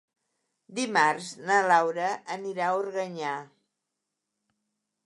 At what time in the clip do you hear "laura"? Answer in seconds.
1.73-2.09